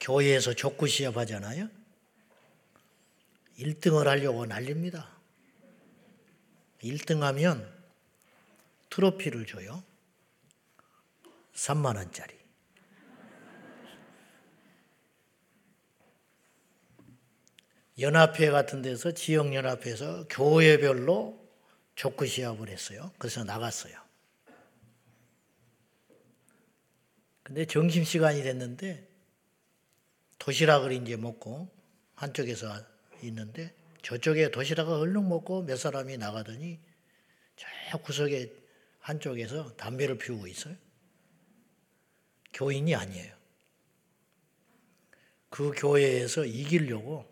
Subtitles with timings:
[0.00, 1.68] 교회에서 족구 시합 하잖아요.
[3.58, 5.08] 1등을 하려고 난립니다.
[6.82, 7.70] 1등 하면
[8.88, 9.84] 트로피를 줘요.
[11.54, 12.40] 3만 원짜리.
[17.98, 21.38] 연합회 같은 데서 지역 연합회에서 교회별로
[21.96, 23.12] 족구 시합을 했어요.
[23.18, 23.94] 그래서 나갔어요.
[27.42, 29.09] 근데 점심 시간이 됐는데
[30.40, 31.70] 도시락을 이제 먹고
[32.14, 32.74] 한쪽에서
[33.22, 33.72] 있는데
[34.02, 36.80] 저쪽에 도시락을 얼른 먹고 몇 사람이 나가더니
[37.56, 38.52] 저 구석에
[38.98, 40.74] 한쪽에서 담배를 피우고 있어요.
[42.52, 43.34] 교인이 아니에요.
[45.50, 47.30] 그 교회에서 이기려고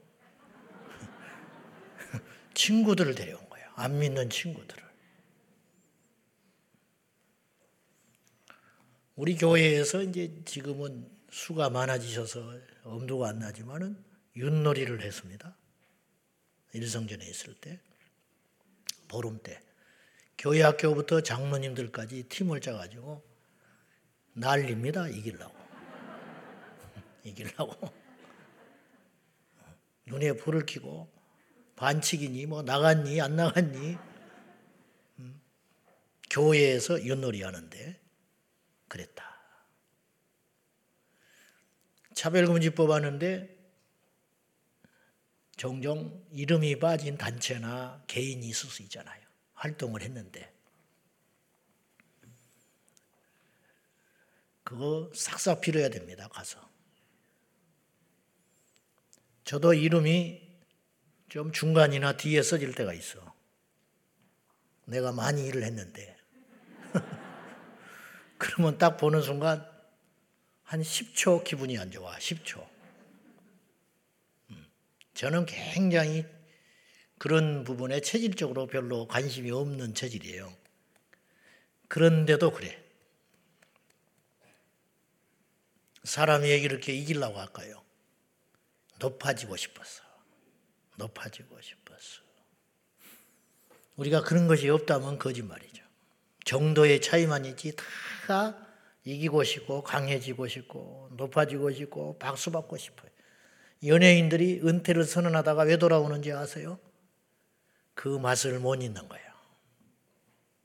[2.54, 3.70] 친구들을 데려온 거예요.
[3.74, 4.86] 안 믿는 친구들을.
[9.16, 14.02] 우리 교회에서 이제 지금은 수가 많아지셔서 엄두가 안 나지만은
[14.36, 15.56] 윷놀이를 했습니다.
[16.72, 17.80] 일성전에 있을 때,
[19.08, 19.62] 보름 때.
[20.36, 23.24] 교회 학교부터 장로님들까지 팀을 짜가지고
[24.34, 25.08] 난립니다.
[25.08, 25.54] 이기려고.
[27.24, 27.92] 이기려고.
[30.06, 31.10] 눈에 불을 켜고
[31.76, 33.98] 반칙이니 뭐 나갔니 안 나갔니
[35.18, 35.40] 음.
[36.30, 38.00] 교회에서 윷놀이 하는데
[38.86, 39.27] 그랬다.
[42.18, 43.56] 차별금지법 하는데
[45.56, 49.22] 종종 이름이 빠진 단체나 개인이 있을 수 있잖아요.
[49.54, 50.52] 활동을 했는데
[54.64, 56.26] 그거 싹싹 빌어야 됩니다.
[56.26, 56.68] 가서.
[59.44, 60.42] 저도 이름이
[61.28, 63.32] 좀 중간이나 뒤에 써질 때가 있어.
[64.86, 66.16] 내가 많이 일을 했는데.
[68.38, 69.77] 그러면 딱 보는 순간
[70.68, 72.14] 한 10초 기분이 안 좋아.
[72.18, 72.62] 10초.
[74.50, 74.66] 음.
[75.14, 76.26] 저는 굉장히
[77.16, 80.54] 그런 부분에 체질적으로 별로 관심이 없는 체질이에요.
[81.88, 82.84] 그런데도 그래.
[86.04, 87.82] 사람이 이렇게 이기려고 할까요?
[88.98, 90.02] 높아지고 싶었어.
[90.96, 92.20] 높아지고 싶었어.
[93.96, 95.82] 우리가 그런 것이 없다면 거짓말이죠.
[96.44, 97.74] 정도의 차이만 있지
[98.26, 98.67] 다
[99.04, 103.10] 이기고 싶고 강해지고 싶고 높아지고 싶고 박수 받고 싶어요.
[103.84, 106.78] 연예인들이 은퇴를 선언하다가 왜 돌아오는지 아세요?
[107.94, 109.26] 그 맛을 못 잊는 거예요.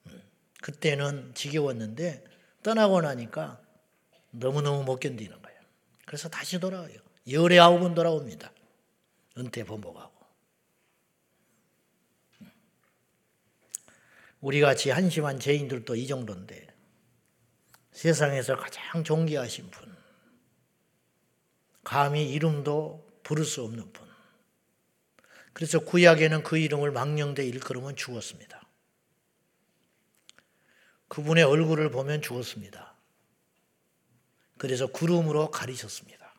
[0.08, 0.22] 음,
[0.62, 2.24] 그때는 지겨웠는데
[2.64, 3.62] 떠나고 나니까
[4.32, 5.60] 너무너무 못 견디는 거예요.
[6.06, 6.96] 그래서 다시 돌아와요.
[7.30, 8.52] 열에 아홉 번 돌아옵니다.
[9.38, 10.12] 은퇴 번복하고.
[12.42, 12.52] 음.
[14.42, 16.73] 우리 같이 한심한 죄인들도 이 정도인데
[17.94, 19.96] 세상에서 가장 존귀하신 분,
[21.84, 24.08] 감히 이름도 부를 수 없는 분,
[25.54, 28.62] 그래서 구약에는 그 이름을 망령되 일컬으면 죽었습니다.
[31.08, 32.96] 그분의 얼굴을 보면 죽었습니다.
[34.58, 36.34] 그래서 구름으로 가리셨습니다.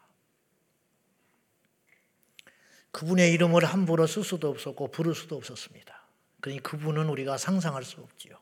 [2.90, 6.06] 그분의 이름을 함부로 쓸 수도 없었고 부를 수도 없었습니다.
[6.40, 8.38] 그러니 그분은 우리가 상상할 수 없지요.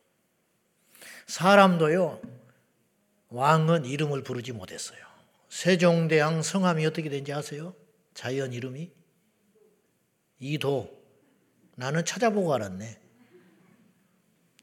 [1.26, 2.20] 사람도요,
[3.32, 5.00] 왕은 이름을 부르지 못했어요.
[5.48, 7.75] 세종대왕 성함이 어떻게 된지 아세요?
[8.15, 8.91] 자연 이름이?
[10.38, 11.03] 이도
[11.76, 12.98] 나는 찾아보고 알았네.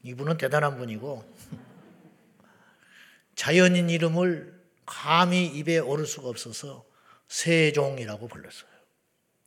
[0.02, 1.24] 이분은 대단한 분이고
[3.34, 6.84] 자연인 이름을 감히 입에 오를 수가 없어서
[7.28, 8.70] 세종이라고 불렀어요.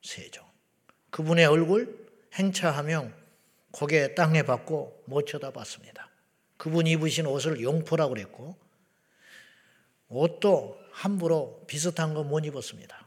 [0.02, 0.46] 세종.
[1.12, 3.12] 그분의 얼굴 행차하며
[3.72, 6.10] 고개 땅에 받고 못 쳐다봤습니다.
[6.58, 8.63] 그분 입으신 옷을 용포라고 그랬고
[10.14, 13.04] 옷도 함부로 비슷한 거 못 입었습니다.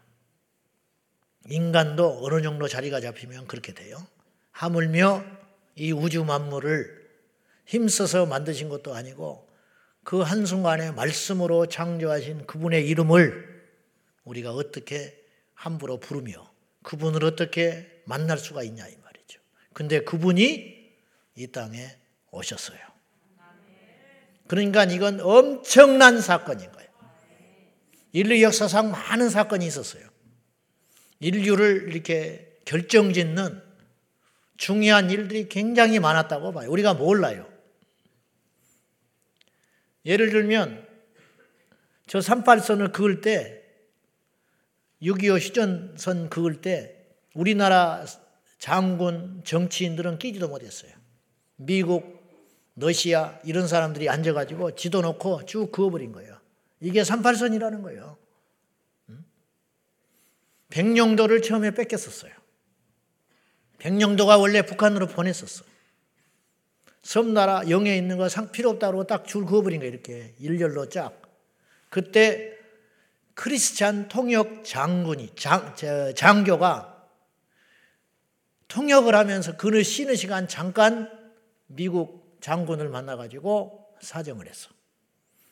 [1.48, 4.04] 인간도 어느 정도 자리가 잡히면 그렇게 돼요.
[4.50, 5.24] 하물며
[5.76, 7.06] 이 우주 만물을
[7.66, 9.48] 힘써서 만드신 것도 아니고
[10.02, 13.64] 그 한순간에 말씀으로 창조하신 그분의 이름을
[14.24, 15.16] 우리가 어떻게
[15.54, 16.50] 함부로 부르며
[16.82, 19.40] 그분을 어떻게 만날 수가 있냐 이 말이죠.
[19.72, 20.76] 근데 그분이
[21.36, 21.90] 이 땅에
[22.30, 22.78] 오셨어요.
[24.46, 26.85] 그러니까 이건 엄청난 사건인 거예요.
[28.16, 30.02] 인류 역사상 많은 사건이 있었어요.
[31.20, 33.62] 인류를 이렇게 결정짓는
[34.56, 36.70] 중요한 일들이 굉장히 많았다고 봐요.
[36.70, 37.46] 우리가 몰라요.
[40.06, 40.88] 예를 들면
[42.06, 43.62] 저 38선을 그을 때
[45.02, 46.96] 6.25 휴전선 그을 때
[47.34, 48.06] 우리나라
[48.58, 50.90] 장군 정치인들은 끼지도 못했어요.
[51.56, 52.24] 미국,
[52.76, 56.35] 러시아 이런 사람들이 앉아가지고 지도 놓고 쭉 그어버린 거예요.
[56.80, 58.16] 이게 38선이라는 거예요.
[60.70, 62.32] 백령도를 처음에 뺏겼었어요.
[63.78, 65.64] 백령도가 원래 북한으로 보냈었어.
[67.02, 71.22] 섬나라 영에 있는 거 상 필요 없다고 딱 줄 그어버린 거 이렇게 일렬로 쫙.
[71.88, 72.56] 그때
[73.34, 77.06] 크리스찬 통역 장군이 장, 저, 장교가
[78.68, 81.10] 통역을 하면서 그를 쉬는 시간 잠깐
[81.66, 84.70] 미국 장군을 만나가지고 사정을 했어.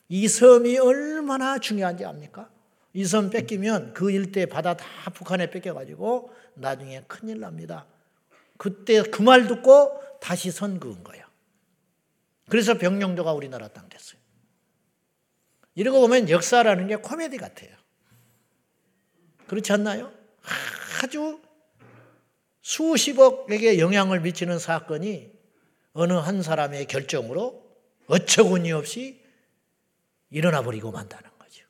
[0.09, 2.49] 이 섬이 얼마나 중요한지 압니까?
[2.93, 7.85] 이 섬 뺏기면 그 일대 바다 다 북한에 뺏겨가지고 나중에 큰일 납니다.
[8.57, 11.27] 그때 그 말 듣고 다시 선 그은 거야.
[12.49, 14.19] 그래서 병영도가 우리나라 땅 됐어요.
[15.73, 17.75] 이러고 보면 역사라는 게 코미디 같아요.
[19.47, 20.11] 그렇지 않나요?
[21.03, 21.41] 아주
[22.61, 25.33] 수십억에게 영향을 미치는 사건이
[25.93, 27.61] 어느 한 사람의 결정으로
[28.07, 29.21] 어처구니 없이
[30.35, 31.65] 일어나 버리고 만다는 거죠.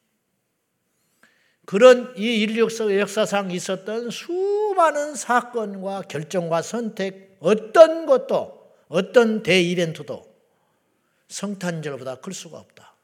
[1.66, 10.26] 그런 이 인류 역사상 있었던 수많은 사건과 결정과 선택 어떤 것도 어떤 대이벤트도
[11.28, 12.96] 성탄절보다 클 수가 없다.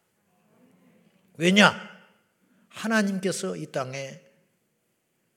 [1.38, 1.76] 왜냐?
[2.70, 4.20] 하나님께서 이 땅에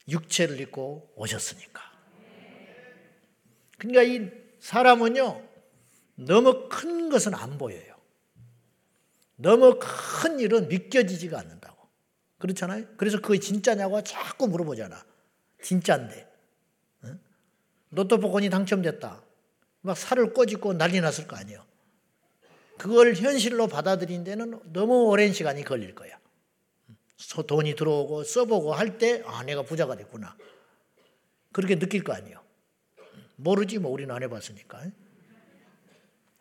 [0.09, 1.82] 육체를 입고 오셨으니까.
[3.76, 4.31] 그러니까 이
[4.61, 5.47] 사람은요,
[6.15, 7.94] 너무 큰 것은 안 보여요.
[9.37, 11.89] 너무 큰 일은 믿겨지지가 않는다고.
[12.39, 12.87] 그렇잖아요?
[12.97, 15.05] 그래서 그게 진짜냐고 자꾸 물어보잖아.
[15.63, 16.31] 진짜인데.
[17.05, 17.21] 응?
[17.91, 19.23] 로또 복권이 당첨됐다.
[19.81, 21.65] 막 살을 꼬집고 난리 났을 거 아니에요.
[22.79, 26.19] 그걸 현실로 받아들인 데는 너무 오랜 시간이 걸릴 거야.
[27.47, 30.37] 돈이 들어오고 써보고 할 때, 아, 내가 부자가 됐구나.
[31.53, 32.43] 그렇게 느낄 거 아니에요.
[33.37, 34.85] 모르지 뭐 우리는 안 해봤으니까.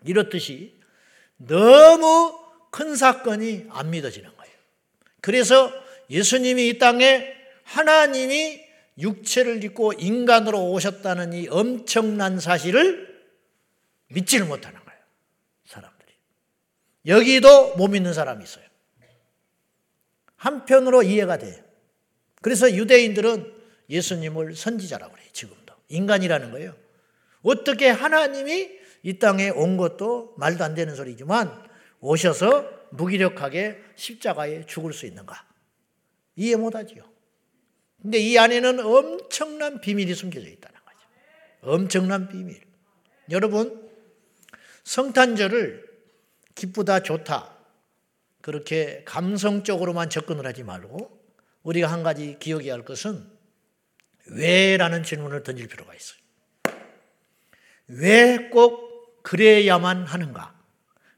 [0.06, 0.80] 이렇듯이
[1.38, 2.43] 너무
[2.74, 4.56] 큰 사건이 안 믿어지는 거예요.
[5.22, 5.72] 그래서
[6.10, 7.32] 예수님이 이 땅에
[7.62, 8.62] 하나님이
[8.98, 13.14] 육체를 입고 인간으로 오셨다는 이 엄청난 사실을
[14.08, 15.00] 믿지를 못하는 거예요.
[15.66, 16.14] 사람들이.
[17.06, 18.66] 여기도 못 믿는 사람이 있어요.
[20.36, 21.64] 한편으로 이해가 돼요.
[22.42, 23.54] 그래서 유대인들은
[23.92, 25.30] 예수님을 선지자라고 그래요.
[25.32, 25.76] 지금도.
[25.90, 26.76] 인간이라는 거예요.
[27.44, 28.72] 어떻게 하나님이
[29.04, 31.72] 이 땅에 온 것도 말도 안 되는 소리지만
[32.04, 35.48] 오셔서 무기력하게 십자가에 죽을 수 있는가?
[36.36, 37.10] 이해 못 하지요.
[38.02, 40.98] 근데 이 안에는 엄청난 비밀이 숨겨져 있다는 거죠.
[41.62, 42.62] 엄청난 비밀.
[43.32, 43.90] 여러분,
[44.84, 45.88] 성탄절을
[46.56, 47.56] 기쁘다, 좋다.
[48.42, 51.24] 그렇게 감성적으로만 접근을 하지 말고
[51.64, 53.26] 우리가 한 가지 기억해야 할 것은
[54.28, 56.20] 왜 라는 질문을 던질 필요가 있어요.
[57.88, 60.53] 왜 꼭 그래야만 하는가?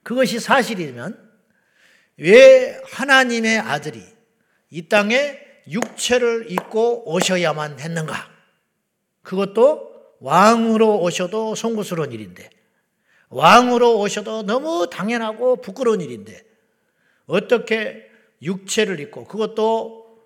[0.05, 1.19] 그것이 사실이면
[2.17, 4.03] 왜 하나님의 아들이
[4.69, 8.29] 이 땅에 육체를 입고 오셔야만 했는가?
[9.23, 12.51] 그것도 왕으로 오셔도 송구스러운 일인데,
[13.29, 16.39] 왕으로 오셔도 너무 당연하고 부끄러운 일인데,
[17.25, 18.07] 어떻게
[18.43, 20.19] 육체를 입고, 그것도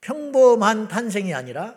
[0.00, 1.76] 평범한 탄생이 아니라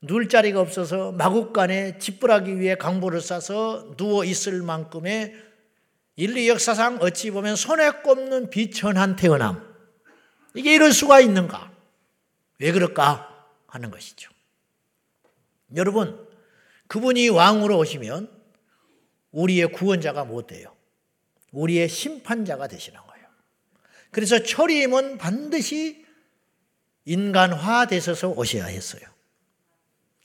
[0.00, 5.53] 누울 자리가 없어서 마국간에 집불하기 위해 강보를 싸서 누워 있을 만큼의
[6.16, 9.74] 인류 역사상 어찌 보면 손에 꼽는 비천한 태어남.
[10.54, 11.72] 이게 이럴 수가 있는가?
[12.58, 13.30] 왜 그럴까?
[13.66, 14.30] 하는 것이죠.
[15.74, 16.28] 여러분,
[16.86, 18.30] 그분이 왕으로 오시면
[19.32, 20.72] 우리의 구원자가 못 돼요.
[21.50, 23.26] 우리의 심판자가 되시는 거예요.
[24.12, 26.04] 그래서 초림은 반드시
[27.04, 29.02] 인간화 되셔서 오셔야 했어요.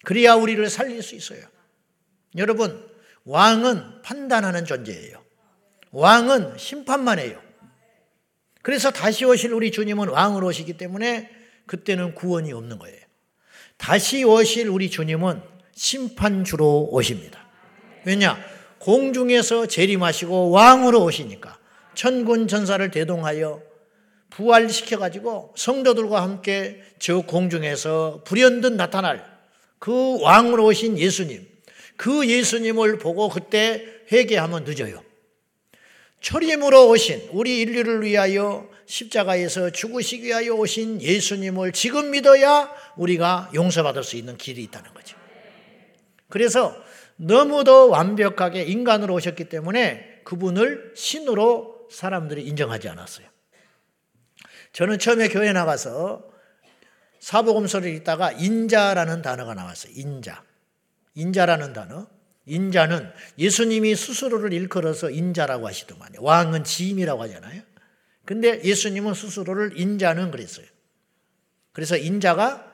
[0.04, 1.42] 그래야 우리를 살릴 수 있어요.
[2.38, 2.88] 여러분,
[3.25, 5.19] 왕은 판단하는 존재예요.
[5.91, 7.39] 왕은 심판만 해요.
[8.62, 11.29] 그래서 다시 오실 우리 주님은 왕으로 오시기 때문에
[11.65, 12.98] 그때는 구원이 없는 거예요.
[13.77, 15.41] 다시 오실 우리 주님은
[15.74, 17.48] 심판주로 오십니다.
[18.05, 18.38] 왜냐?
[18.79, 21.58] 공중에서 재림하시고 왕으로 오시니까
[21.96, 23.62] 천군 전사를 대동하여
[24.29, 29.25] 부활시켜가지고 성도들과 함께 저 공중에서 불현듯 나타날
[29.79, 31.48] 그 왕으로 오신 예수님,
[31.96, 35.01] 그 예수님을 보고 그때 회개하면 늦어요.
[36.20, 44.18] 초림으로 오신 우리 인류를 위하여 십자가에서 죽으시기 위하여 오신 예수님을 지금 믿어야 우리가 용서받을 수
[44.18, 45.18] 있는 길이 있다는 거죠.
[46.28, 46.76] 그래서
[47.16, 53.28] 너무도 완벽하게 인간으로 오셨기 때문에 그분을 신으로 사람들이 인정하지 않았어요.
[54.74, 56.24] 저는 처음에 교회 나가서
[57.20, 59.94] 사복음서를 읽다가 인자라는 단어가 나왔어요.
[59.96, 60.44] 인자.
[61.16, 62.08] 인자라는 단어.
[62.50, 66.22] 인자는 예수님이 스스로를 일컬어서 인자라고 하시더만요.
[66.22, 67.62] 왕은 지임이라고 하잖아요.
[68.25, 70.65] 근데 예수님은 스스로를 인자는 그랬어요.
[71.72, 72.65] 그래서 인자가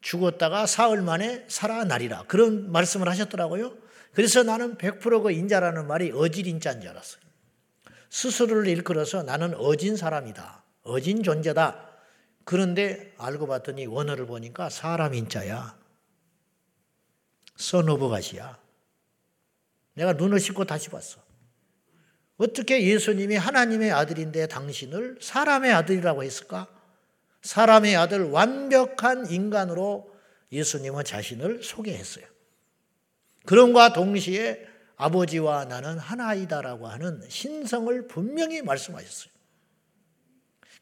[0.00, 2.24] 죽었다가 사흘 만에 살아나리라.
[2.26, 3.76] 그런 말씀을 하셨더라고요.
[4.14, 7.20] 그래서 나는 100%그 인자라는 말이 어질 인자인 줄 알았어요.
[8.08, 10.64] 스스로를 일컬어서 나는 어진 사람이다.
[10.82, 11.88] 어진 존재다.
[12.44, 15.78] 그런데 알고 봤더니 원어를 보니까 사람 인자야.
[17.56, 18.58] 선오브 가시야.
[19.94, 21.20] 내가 눈을 씻고 다시 봤어.
[22.36, 26.68] 어떻게 예수님이 하나님의 아들인데 당신을 사람의 아들이라고 했을까?
[27.42, 30.10] 사람의 아들 완벽한 인간으로
[30.52, 32.24] 예수님은 자신을 소개했어요.
[33.46, 34.66] 그런과 동시에
[34.96, 39.32] 아버지와 나는 하나이다라고 하는 신성을 분명히 말씀하셨어요.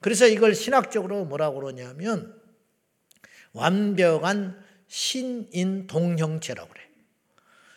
[0.00, 2.41] 그래서 이걸 신학적으로 뭐라고 그러냐면
[3.53, 6.88] 완벽한 신인 동형체라고 그래.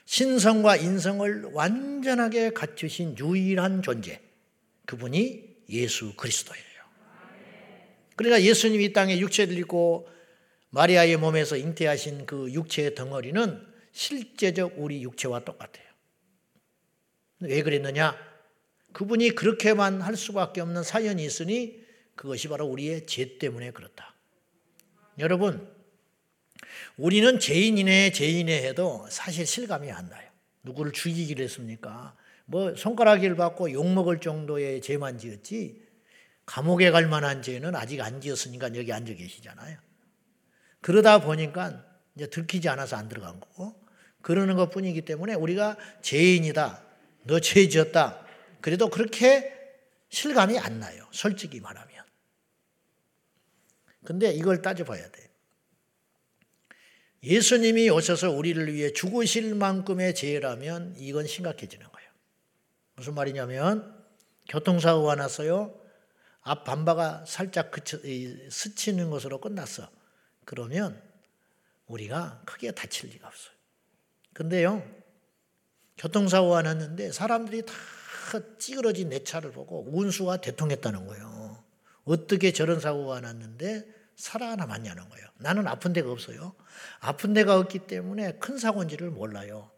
[0.05, 4.19] 신성과 인성을 완전하게 갖추신 유일한 존재.
[4.85, 6.65] 그분이 예수 그리스도예요.
[8.15, 10.07] 그러니까 예수님이 이 땅에 육체를 입고
[10.69, 15.85] 마리아의 몸에서 잉태하신 그 육체의 덩어리는 실제적 우리 육체와 똑같아요.
[17.39, 18.15] 왜 그랬느냐?
[18.93, 21.81] 그분이 그렇게만 할 수밖에 없는 사연이 있으니
[22.15, 24.15] 그것이 바로 우리의 죄 때문에 그렇다.
[25.19, 25.67] 여러분,
[26.97, 30.29] 우리는 죄인이네 죄인네 해도 사실 실감이 안 나요.
[30.63, 32.15] 누구를 죽이기로 했습니까?
[32.45, 35.81] 뭐 손가락질 받고 욕먹을 정도의 죄만 지었지
[36.45, 39.77] 감옥에 갈 만한 죄는 아직 안 지었으니까 여기 앉아 계시잖아요.
[40.81, 41.85] 그러다 보니까
[42.15, 43.79] 이제 들키지 않아서 안 들어간 거고
[44.21, 46.83] 그러는 것 뿐이기 때문에 우리가 죄인이다.
[47.25, 48.25] 너 죄 지었다.
[48.61, 49.51] 그래도 그렇게
[50.09, 51.07] 실감이 안 나요.
[51.11, 52.03] 솔직히 말하면.
[54.03, 55.27] 근데 이걸 따져봐야 돼요.
[57.23, 62.09] 예수님이 오셔서 우리를 위해 죽으실 만큼의 죄라면 이건 심각해지는 거예요.
[62.95, 63.95] 무슨 말이냐면
[64.49, 65.79] 교통사고가 났어요.
[66.41, 67.99] 앞 반바가 살짝 그쳐,
[68.49, 69.89] 스치는 것으로 끝났어.
[70.45, 71.01] 그러면
[71.85, 73.53] 우리가 크게 다칠 리가 없어요.
[74.33, 74.83] 근데요,
[75.97, 77.73] 교통사고가 났는데 사람들이 다
[78.57, 81.63] 찌그러진 내 차를 보고 운수가 대통했다는 거예요.
[82.05, 83.85] 어떻게 저런 사고가 났는데
[84.21, 85.27] 살아남았냐는 거예요.
[85.39, 86.53] 나는 아픈 데가 없어요.
[86.99, 89.71] 아픈 데가 없기 때문에 큰 사고인지를 몰라요.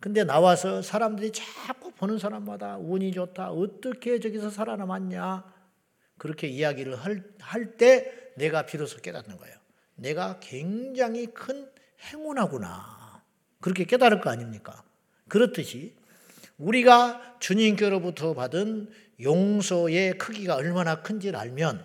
[0.00, 3.50] 근데 나와서 사람들이 자꾸 보는 사람마다 운이 좋다.
[3.50, 5.44] 어떻게 저기서 살아남았냐.
[6.18, 9.56] 그렇게 이야기를 할 때 내가 비로소 깨닫는 거예요.
[9.94, 11.70] 내가 굉장히 큰
[12.02, 13.22] 행운하구나.
[13.60, 14.82] 그렇게 깨달을 거 아닙니까?
[15.28, 15.94] 그렇듯이
[16.58, 21.84] 우리가 주님께로부터 받은 용서의 크기가 얼마나 큰지를 알면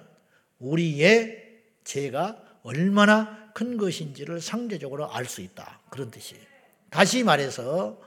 [0.58, 1.49] 우리의
[1.90, 5.80] 죄가 얼마나 큰 것인지를 상대적으로 알 수 있다.
[5.90, 6.44] 그런 뜻이에요.
[6.92, 7.98] 다시 말해서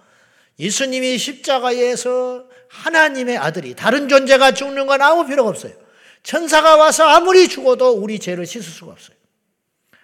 [0.59, 5.73] 예수님이 십자가에서 하나님의 아들이 다른 존재가 죽는 건 아무 필요가 없어요.
[6.23, 9.17] 천사가 와서 아무리 죽어도 우리 죄를 씻을 수가 없어요.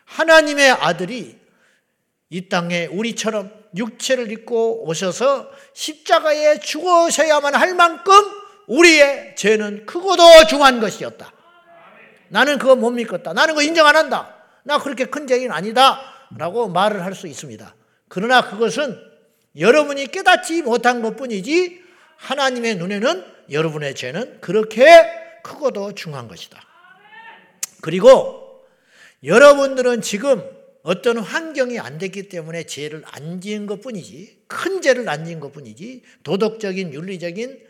[0.06, 1.38] 하나님의 아들이
[2.30, 8.12] 이 땅에 우리처럼 육체를 입고 오셔서 십자가에 죽으셔야만 할 만큼
[8.66, 11.37] 우리의 죄는 크고도 중한 것이었다.
[12.30, 13.32] 나는 그거 못 믿겠다.
[13.32, 14.34] 나는 그거 인정 안 한다.
[14.64, 16.00] 나 그렇게 큰 죄인 아니다.
[16.36, 17.74] 라고 말을 할 수 있습니다.
[18.08, 18.98] 그러나 그것은
[19.58, 21.82] 여러분이 깨닫지 못한 것 뿐이지
[22.16, 24.84] 하나님의 눈에는 여러분의 죄는 그렇게
[25.42, 26.60] 크고도 중한 것이다.
[27.80, 28.64] 그리고
[29.24, 30.42] 여러분들은 지금
[30.82, 35.52] 어떤 환경이 안 됐기 때문에 죄를 안 지은 것 뿐이지, 큰 죄를 안 지은 것
[35.52, 37.60] 뿐이지, 도덕적인, 윤리적인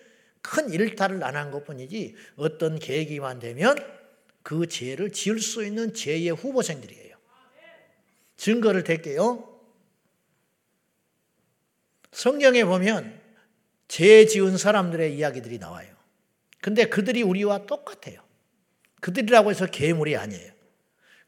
[0.43, 3.77] 큰 일탈을 안 한 것 뿐이지, 어떤 계기만 되면
[4.49, 7.19] 그 죄를 지을 수 있는 죄의 후보생들이에요.
[8.39, 9.47] 증거를 댈게요.
[12.13, 13.21] 성경에 보면
[13.89, 15.95] 죄 지은 사람들의 이야기들이 나와요.
[16.63, 18.25] 근데 그들이 우리와 똑같아요.
[19.03, 20.51] 그들이라고 해서 괴물이 아니에요.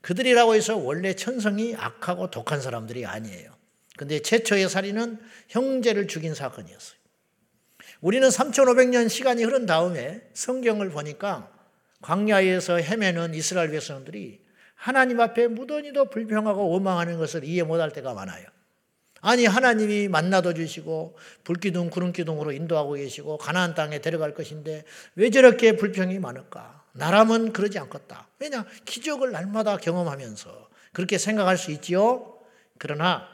[0.00, 3.54] 그들이라고 해서 원래 천성이 악하고 독한 사람들이 아니에요.
[3.98, 6.98] 근데 최초의 살인은 형제를 죽인 사건이었어요.
[8.00, 11.59] 우리는 3,500년 시간이 흐른 다음에 성경을 보니까
[12.02, 14.40] 광야에서 헤매는 이스라엘 백성들이
[14.74, 18.46] 하나님 앞에 무던히도 불평하고 원망하는 것을 이해 못할 때가 많아요.
[19.20, 26.18] 아니 하나님이 만나도 주시고 불기둥 구름기둥으로 인도하고 계시고 가나안 땅에 데려갈 것인데 왜 저렇게 불평이
[26.18, 26.84] 많을까?
[26.92, 28.28] 나라면 그러지 않겠다.
[28.38, 32.38] 왜냐 기적을 날마다 경험하면서 그렇게 생각할 수 있지요.
[32.78, 33.28] 그러나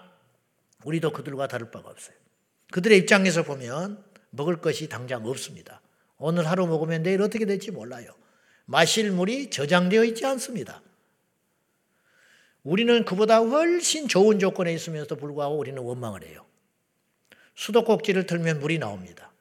[0.85, 2.16] 우리도 그들과 다를 바가 없어요.
[2.73, 5.80] 그들의 입장에서 보면 먹을 것이 당장 없습니다.
[6.18, 8.11] 오늘 하루 먹으면 내일 어떻게 될지 몰라요.
[8.66, 10.82] 마실 물이 저장되어 있지 않습니다.
[12.62, 16.44] 우리는 그보다 훨씬 좋은 조건에 있으면서도 불구하고 우리는 원망을 해요.
[17.54, 19.32] 수도꼭지를 틀면 물이 나옵니다.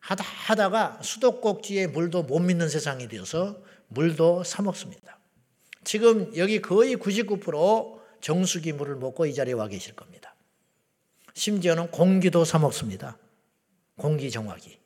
[0.00, 5.18] 하다 하다가 수도꼭지에 물도 못 믿는 세상이 되어서 물도 사 먹습니다.
[5.84, 10.34] 지금 여기 거의 99% 정수기 물을 먹고 이 자리에 와 계실 겁니다.
[11.34, 13.18] 심지어는 공기도 사 먹습니다.
[13.96, 14.78] 공기 정화기.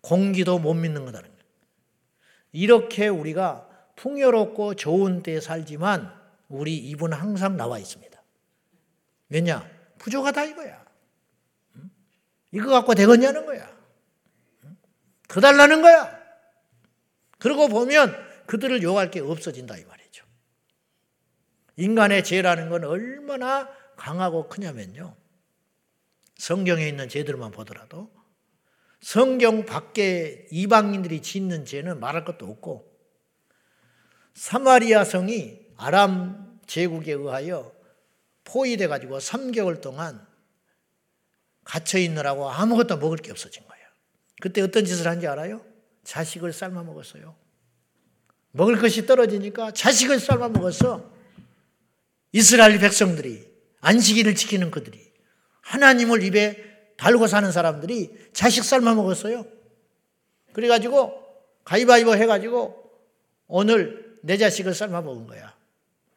[0.00, 1.39] 공기도 못 믿는 거예요.
[2.52, 6.12] 이렇게 우리가 풍요롭고 좋은 때 살지만
[6.48, 8.20] 우리 입은 항상 나와 있습니다.
[9.28, 9.68] 왜냐?
[9.98, 10.84] 부족하다 이거야.
[12.52, 13.70] 이거 갖고 되겠냐는 거야.
[15.28, 16.18] 더 달라는 거야.
[17.38, 18.16] 그러고 보면
[18.46, 20.24] 그들을 욕할 게 없어진다 이 말이죠.
[21.76, 25.14] 인간의 죄라는 건 얼마나 강하고 크냐면요.
[26.36, 28.10] 성경에 있는 죄들만 보더라도
[29.00, 32.90] 성경 밖에 이방인들이 짓는 죄는 말할 것도 없고
[34.34, 37.72] 사마리아 성이 아람 제국에 의하여
[38.44, 40.26] 포위돼 가지고 3개월 동안
[41.64, 43.86] 갇혀 있느라고 아무것도 먹을 게 없어진 거예요.
[44.40, 45.64] 그때 어떤 짓을 한지 알아요?
[46.04, 47.36] 자식을 삶아 먹었어요.
[48.52, 51.12] 먹을 것이 떨어지니까 자식을 삶아 먹었어.
[52.32, 53.48] 이스라엘 백성들이
[53.80, 55.12] 안식일을 지키는 그들이
[55.62, 56.69] 하나님을 입에
[57.00, 59.46] 달고 사는 사람들이 자식 삶아 먹었어요.
[60.52, 61.14] 그래가지고
[61.64, 62.76] 가위바위보 해가지고
[63.46, 65.56] 오늘 내 자식을 삶아 먹은 거야.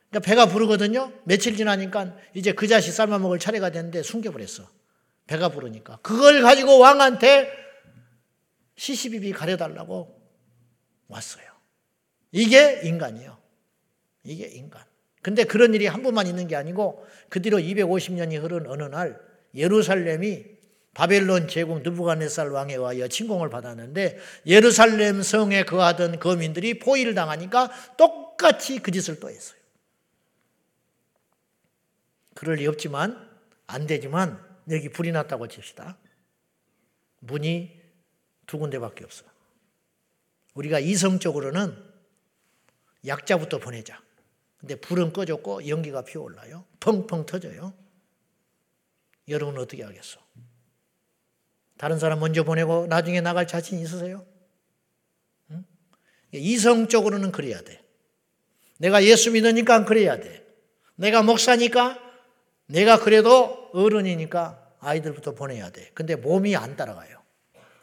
[0.09, 1.13] 그러니까 배가 부르거든요.
[1.23, 4.67] 며칠 지나니까 이제 그 자식 삶아 먹을 차례가 됐는데 숨겨버렸어.
[5.25, 5.99] 배가 부르니까.
[6.01, 7.49] 그걸 가지고 왕한테
[8.75, 10.21] 시시비비 가려달라고
[11.07, 11.45] 왔어요.
[12.33, 13.37] 이게 인간이에요.
[14.25, 14.83] 이게 인간.
[15.21, 19.17] 근데 그런 일이 한 번만 있는 게 아니고 그 뒤로 250년이 흐른 어느 날
[19.55, 20.52] 예루살렘이
[20.93, 28.91] 바벨론 제국 느부갓네살 왕에 의하여 침공을 받았는데 예루살렘 성에 거하던 거민들이 포위를 당하니까 똑같이 그
[28.91, 29.59] 짓을 또 했어요.
[32.35, 33.29] 그럴 리 없지만
[33.65, 35.97] 안 되지만 여기 불이 났다고 칩시다.
[37.19, 37.81] 문이
[38.45, 39.25] 두 군데밖에 없어.
[40.53, 41.75] 우리가 이성적으로는
[43.07, 44.01] 약자부터 보내자.
[44.59, 46.65] 근데 불은 꺼졌고 연기가 피어올라요.
[46.79, 47.73] 펑펑 터져요.
[49.27, 50.19] 여러분은 어떻게 하겠어?
[51.77, 54.25] 다른 사람 먼저 보내고 나중에 나갈 자신 있으세요?
[55.51, 55.65] 응?
[56.31, 57.83] 이성적으로는 그래야 돼.
[58.77, 60.45] 내가 예수 믿으니까 그래야 돼.
[60.95, 61.99] 내가 목사니까
[62.67, 65.91] 내가 그래도 어른이니까 아이들부터 보내야 돼.
[65.93, 67.21] 근데 몸이 안 따라가요.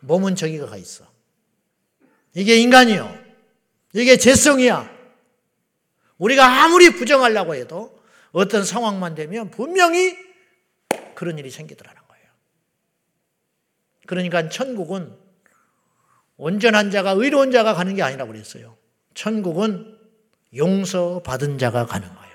[0.00, 1.04] 몸은 저기가 가 있어.
[2.34, 3.18] 이게 인간이요.
[3.94, 4.98] 이게 재성이야.
[6.18, 8.00] 우리가 아무리 부정하려고 해도
[8.32, 10.16] 어떤 상황만 되면 분명히
[11.14, 11.99] 그런 일이 생기더라는 거예요.
[14.10, 15.16] 그러니까 천국은
[16.36, 18.76] 온전한 자가 의로운 자가 가는 게 아니라고 그랬어요.
[19.14, 19.96] 천국은
[20.56, 22.32] 용서받은 자가 가는 거예요.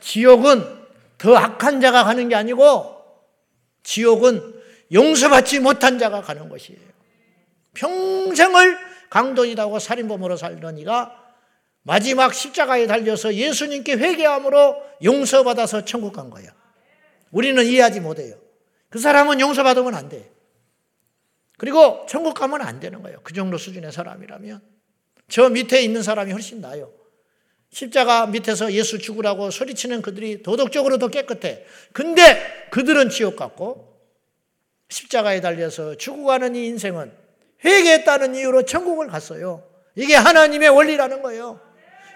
[0.00, 0.62] 지옥은
[1.16, 3.02] 더 악한 자가 가는 게 아니고
[3.82, 4.60] 지옥은
[4.92, 6.80] 용서받지 못한 자가 가는 것이에요.
[7.72, 11.18] 평생을 강도이다고 살인범으로 살던 이가
[11.82, 16.50] 마지막 십자가에 달려서 예수님께 회개함으로 용서받아서 천국 간 거예요.
[17.30, 18.45] 우리는 이해하지 못해요.
[18.96, 20.30] 그 사람은 용서받으면 안 돼.
[21.58, 23.20] 그리고 천국 가면 안 되는 거예요.
[23.22, 24.62] 그 정도 수준의 사람이라면.
[25.28, 26.90] 저 밑에 있는 사람이 훨씬 나아요.
[27.70, 31.66] 십자가 밑에서 예수 죽으라고 소리치는 그들이 도덕적으로 더 깨끗해.
[31.92, 34.00] 근데 그들은 지옥 같고
[34.88, 37.12] 십자가에 달려서 죽어가는 이 인생은
[37.66, 39.62] 회개했다는 이유로 천국을 갔어요.
[39.94, 41.60] 이게 하나님의 원리라는 거예요.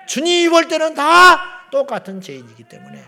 [0.09, 3.05] 주님이 볼 때는 다 똑같은 죄인이기 때문에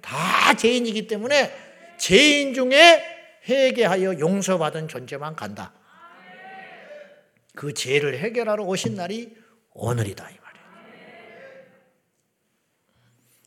[0.00, 1.65] 다 죄인이기 때문에
[1.98, 3.02] 죄인 중에
[3.48, 5.72] 회개하여 용서받은 존재만 간다.
[7.54, 9.34] 그 죄를 해결하러 오신 날이
[9.72, 10.28] 오늘이다.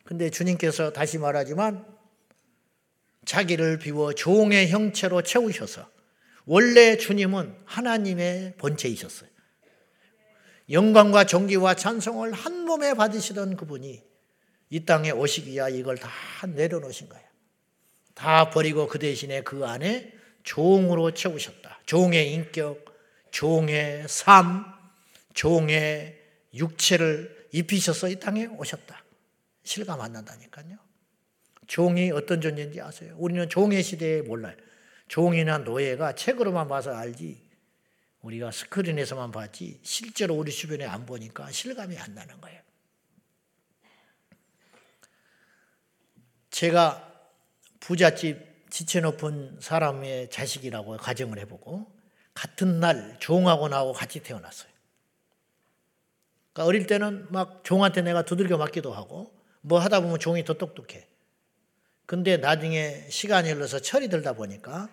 [0.09, 1.85] 근데 주님께서 다시 말하지만
[3.25, 5.87] 자기를 비워 종의 형체로 채우셔서
[6.45, 9.29] 원래 주님은 하나님의 본체이셨어요.
[10.71, 14.01] 영광과 존귀와 찬송을 한 몸에 받으시던 그분이
[14.71, 16.09] 이 땅에 오시기야 이걸 다
[16.47, 17.28] 내려놓으신 거예요.
[18.19, 20.11] 다 버리고 그 대신에 그 안에
[20.43, 21.79] 종으로 채우셨다.
[21.85, 22.83] 종의 인격,
[23.31, 24.65] 종의 삶,
[25.33, 26.21] 종의
[26.53, 29.05] 육체를 입히셔서 이 땅에 오셨다.
[29.63, 30.77] 실감 안 난다니까요.
[31.67, 33.15] 종이 어떤 존재인지 아세요?
[33.17, 34.57] 우리는 종의 시대에 몰라요.
[35.07, 37.41] 종이나 노예가 책으로만 봐서 알지
[38.19, 42.59] 우리가 스크린에서만 봤지 실제로 우리 주변에 안 보니까 실감이 안 나는 거예요.
[46.49, 47.08] 제가
[47.89, 51.91] 부잣집 지체 높은 사람의 자식이라고 가정을 해보고
[52.35, 54.71] 같은 날 종하고 나하고 같이 태어났어요.
[56.53, 61.07] 그러니까 어릴 때는 막 종한테 내가 두들겨 맞기도 하고 뭐 하다 보면 종이 더 똑똑해.
[62.05, 64.87] 근데 나중에 시간이 흘러서 철이 들다 보니까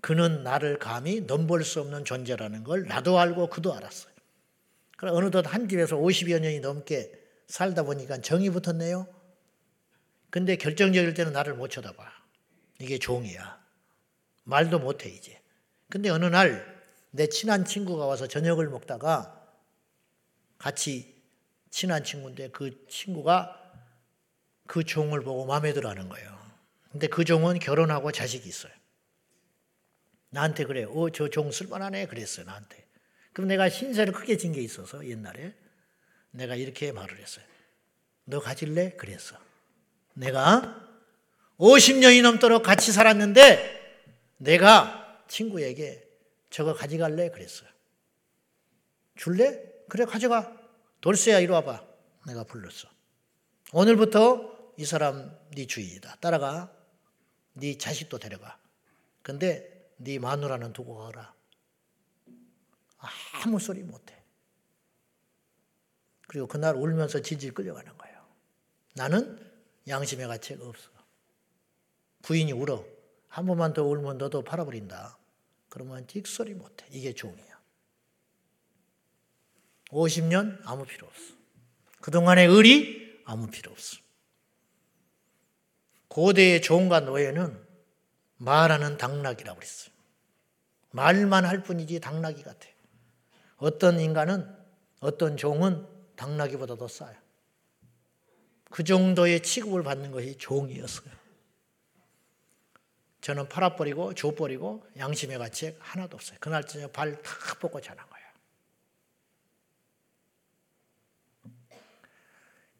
[0.00, 4.12] 그는 나를 감히 넘볼 수 없는 존재라는 걸 나도 알고 그도 알았어요.
[4.96, 7.12] 그래 어느덧 한 집에서 50여 년이 넘게
[7.46, 9.06] 살다 보니까 정이 붙었네요.
[10.30, 12.21] 근데 결정적일 때는 나를 못 쳐다봐.
[12.82, 13.62] 이게 종이야.
[14.44, 15.40] 말도 못해 이제.
[15.88, 16.72] 근데 어느 날
[17.14, 19.38] 내 친한 친구가 와서 저녁을 먹다가
[20.56, 21.14] 같이
[21.70, 23.58] 친한 친구인데 그 친구가
[24.66, 26.40] 그 종을 보고 마음에 들어 하는 거예요.
[26.90, 28.72] 근데 그 종은 결혼하고 자식이 있어요.
[30.30, 30.84] 나한테 그래.
[30.84, 32.06] 어, 저 종 쓸만하네.
[32.06, 32.86] 그랬어요, 나한테.
[33.34, 35.54] 그럼 내가 신세를 크게 진 게 있어서 옛날에
[36.30, 37.44] 내가 이렇게 말을 했어요.
[38.24, 38.92] 너 가질래?
[38.96, 39.36] 그랬어.
[40.14, 40.81] 내가
[41.62, 43.80] 50년이 넘도록 같이 살았는데
[44.38, 46.08] 내가 친구에게
[46.50, 47.30] 저거 가져갈래?
[47.30, 47.68] 그랬어요.
[49.14, 49.62] 줄래?
[49.88, 50.52] 그래, 가져가.
[51.00, 51.86] 돌쇠야, 이리 와봐.
[52.26, 52.88] 내가 불렀어.
[53.72, 56.16] 오늘부터 이 사람 네 주인이다.
[56.16, 56.74] 따라가.
[57.52, 58.58] 네 자식도 데려가.
[59.22, 61.32] 근데 네 마누라는 두고 가라.
[63.44, 64.20] 아무 소리 못해.
[66.26, 68.26] 그리고 그날 울면서 질질 끌려가는 거예요.
[68.94, 69.38] 나는
[69.86, 70.90] 양심의 가치가 없어.
[72.22, 72.84] 부인이 울어.
[73.28, 75.18] 한 번만 더 울면 너도 팔아버린다.
[75.68, 76.86] 그러면 틱소리 못해.
[76.90, 77.60] 이게 종이야.
[79.88, 81.34] 50년 아무 필요 없어.
[82.00, 83.98] 그동안의 의리 아무 필요 없어.
[86.08, 87.58] 고대의 종과 노예는
[88.36, 89.92] 말하는 당나귀라고 그랬어요.
[90.90, 92.68] 말만 할 뿐이지 당나귀 같아.
[93.56, 94.46] 어떤 인간은
[95.00, 97.16] 어떤 종은 당나귀보다 더 싸요.
[98.70, 101.21] 그 정도의 취급을 받는 것이 종이었어요.
[103.22, 106.38] 저는 팔아버리고 줘버리고 양심의 가치 하나도 없어요.
[106.40, 108.26] 그날 저녁 발탁 뻗고 자는 거예요.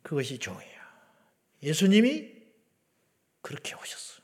[0.03, 0.83] 그것이 종이에요.
[1.63, 2.43] 예수님이
[3.41, 4.21] 그렇게 오셨어요.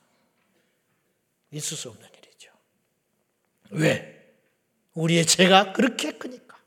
[1.53, 2.53] 있을 수 없는 일이죠.
[3.71, 4.37] 왜?
[4.95, 6.59] 우리의 죄가 그렇게 크니까.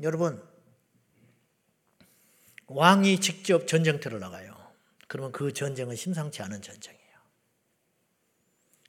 [0.00, 0.44] 여러분,
[2.66, 4.60] 왕이 직접 전쟁터를 나가요.
[5.06, 7.01] 그러면 그 전쟁은 심상치 않은 전쟁이에요.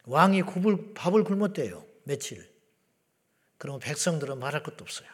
[0.05, 1.85] 왕이 굽을, 밥을 굶었대요.
[2.03, 2.49] 며칠.
[3.57, 5.07] 그러면 백성들은 말할 것도 없어요.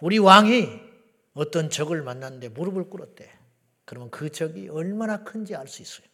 [0.00, 0.80] 우리 왕이
[1.34, 3.32] 어떤 적을 만났는데 무릎을 꿇었대.
[3.84, 6.06] 그러면 그 적이 얼마나 큰지 알 수 있어요.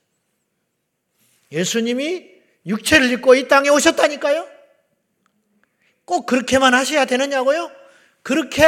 [1.50, 2.30] 예수님이
[2.64, 4.48] 육체를 입고 이 땅에 오셨다니까요?
[6.04, 7.70] 꼭 그렇게만 하셔야 되느냐고요?
[8.22, 8.62] 그렇게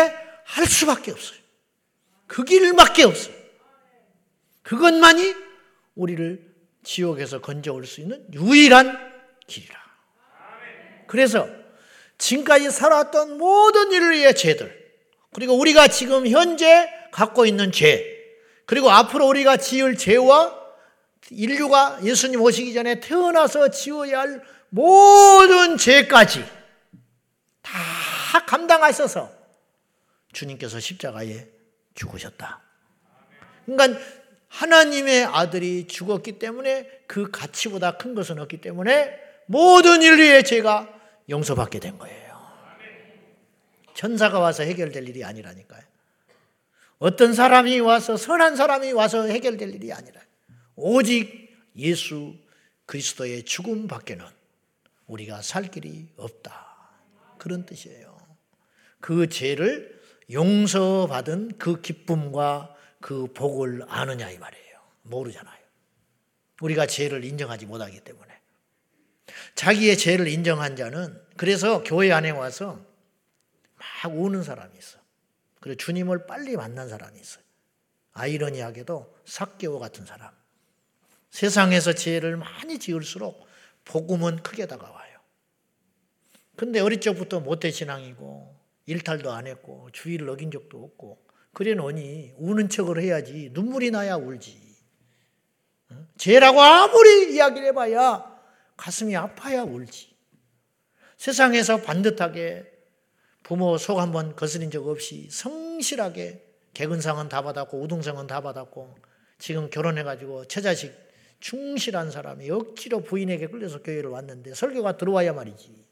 [0.44, 1.38] 할 수밖에 없어요.
[2.26, 3.34] 그 길밖에 없어요.
[4.62, 5.34] 그것만이
[5.94, 6.53] 우리를
[6.84, 8.96] 지옥에서 건져올 수 있는 유일한
[9.46, 9.74] 길이라.
[11.06, 11.48] 그래서
[12.18, 14.84] 지금까지 살았던 모든 인류의 죄들,
[15.32, 18.04] 그리고 우리가 지금 현재 갖고 있는 죄,
[18.66, 20.62] 그리고 앞으로 우리가 지을 죄와
[21.30, 26.44] 인류가 예수님 오시기 전에 태어나서 지어야 할 모든 죄까지
[27.62, 29.32] 다 감당하셔서
[30.32, 31.46] 주님께서 십자가에
[31.94, 32.60] 죽으셨다.
[33.64, 34.00] 그러니까
[34.54, 40.88] 하나님의 아들이 죽었기 때문에 그 가치보다 큰 것은 없기 때문에 모든 인류의 죄가
[41.28, 42.34] 용서받게 된 거예요.
[43.94, 45.82] 천사가 와서 해결될 일이 아니라니까요.
[46.98, 50.20] 어떤 사람이 와서 선한 사람이 와서 해결될 일이 아니라
[50.76, 52.34] 오직 예수
[52.86, 54.24] 그리스도의 죽음 밖에는
[55.08, 56.64] 우리가 살 길이 없다.
[57.38, 58.16] 그런 뜻이에요.
[59.00, 62.73] 그 죄를 용서받은 그 기쁨과
[63.04, 64.78] 그 복을 아느냐 이 말이에요.
[65.02, 65.62] 모르잖아요.
[66.62, 68.32] 우리가 죄를 인정하지 못하기 때문에.
[69.54, 72.82] 자기의 죄를 인정한 자는 그래서 교회 안에 와서
[73.76, 74.98] 막 우는 사람이 있어.
[75.60, 77.44] 그리고 주님을 빨리 만난 사람이 있어요.
[78.14, 80.30] 아이러니하게도 삭개오 같은 사람.
[81.28, 83.46] 세상에서 죄를 많이 지을수록
[83.84, 85.18] 복음은 크게 다가와요.
[86.56, 91.23] 근데 어릴 적부터 모태 신앙이고 일탈도 안 했고 주의를 어긴 적도 없고
[91.54, 94.62] 그래 놓니 우는 척을 해야지 눈물이 나야 울지.
[96.18, 98.34] 죄라고 아무리 이야기를 해봐야
[98.76, 100.14] 가슴이 아파야 울지.
[101.16, 102.70] 세상에서 반듯하게
[103.44, 108.96] 부모 속 한번 거스린 적 없이 성실하게 개근상은 다 받았고 우등상은 다 받았고
[109.38, 110.92] 지금 결혼해가지고 처자식
[111.38, 115.84] 충실한 사람이 억지로 부인에게 끌려서 교회를 왔는데 설교가 들어와야 말이지.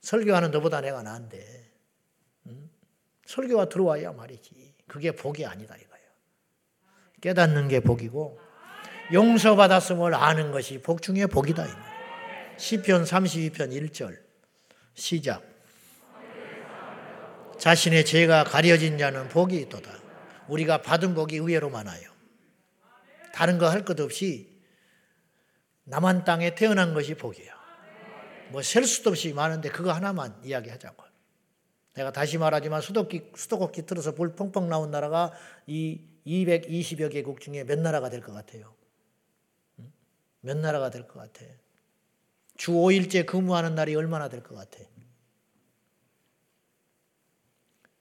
[0.00, 1.73] 설교하는 너보다 내가 나은데 응?
[3.26, 4.74] 설교가 들어와야 말이지.
[4.86, 6.06] 그게 복이 아니다 이거예요.
[7.20, 8.38] 깨닫는 게 복이고
[9.12, 11.66] 용서받았음을 아는 것이 복 중에 복이다.
[12.56, 14.18] 시편 32편 1절
[14.94, 15.42] 시작
[17.58, 19.90] 자신의 죄가 가려진 자는 복이 있도다.
[20.48, 22.12] 우리가 받은 복이 의외로 많아요.
[23.32, 24.52] 다른 거 할 것 없이
[25.84, 27.52] 남한 땅에 태어난 것이 복이에요.
[28.50, 31.03] 뭐 셀 수도 없이 많은데 그거 하나만 이야기하자고.
[31.94, 35.32] 내가 다시 말하지만 수도기, 수도꼭지 틀어서 불 펑펑 나온 나라가
[35.66, 38.74] 이 220여 개국 중에 몇 나라가 될 것 같아요?
[40.40, 41.44] 몇 나라가 될 것 같아?
[42.56, 44.78] 주 5일째 근무하는 날이 얼마나 될 것 같아?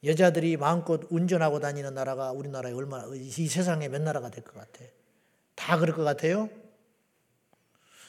[0.04, 4.84] 여자들이 마음껏 운전하고 다니는 나라가 우리나라에 얼마나, 이 세상에 몇 나라가 될 것 같아?
[5.56, 6.50] 다 그럴 것 같아요?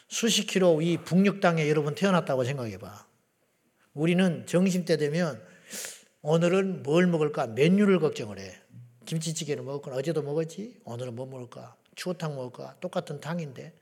[0.09, 3.07] 수십 킬로 이 북녘 땅에 여러분 태어났다고 생각해 봐.
[3.93, 5.41] 우리는 점심때 되면
[6.23, 7.47] 오늘은 뭘 먹을까?
[7.49, 8.57] 메뉴를 걱정을 해.
[9.05, 9.97] 김치찌개를 먹을까?
[9.97, 10.81] 어제도 먹었지?
[10.85, 11.77] 오늘은 뭐 먹을까?
[11.95, 12.77] 추어탕 먹을까?
[12.81, 13.73] 똑같은 탕인데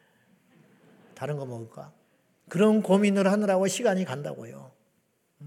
[1.14, 1.92] 다른 거 먹을까?
[2.48, 4.72] 그런 고민을 하느라고 시간이 간다고요.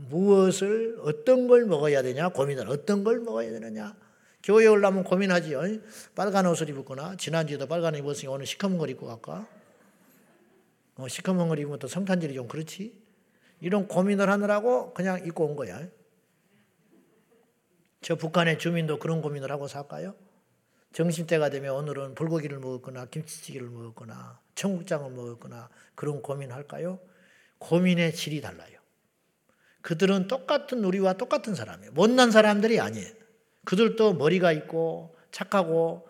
[0.09, 3.95] 무엇을 어떤 걸 먹어야 되냐 고민을 어떤 걸 먹어야 되느냐
[4.43, 5.55] 교회 올라면 고민하지
[6.15, 9.47] 빨간 옷을 입었거나 지난주에도 빨간 옷 입었으니 오늘 시커먼 걸 입고 갈까
[10.95, 13.01] 어, 시커먼 걸 입으면 또 성탄절이 좀 그렇지
[13.61, 15.87] 이런 고민을 하느라고 그냥 입고 온 거야
[18.05, 20.13] 저 북한의 주민도 그런 고민을 하고 살까요?
[20.93, 26.99] 점심때가 되면 오늘은 불고기를 먹었거나 김치찌개를 먹었거나 청국장을 먹었거나 그런 고민할까요?
[27.57, 28.77] 고민의 질이 달라요.
[29.81, 31.93] 그들은 똑같은 우리와 똑같은 사람이에요.
[31.93, 33.11] 못난 사람들이 아니에요.
[33.63, 36.07] 그들도 머리가 있고 착하고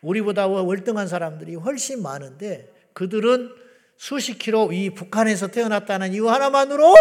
[0.00, 3.54] 우리보다 월등한 사람들이 훨씬 많은데 그들은
[3.96, 6.92] 수십 킬로 이 북한에서 태어났다는 이유 하나만으로